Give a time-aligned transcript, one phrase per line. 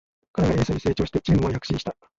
[0.33, 1.95] 彼がエースに成長してチームは躍進した